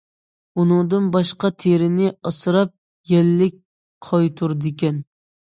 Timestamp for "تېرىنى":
1.63-2.09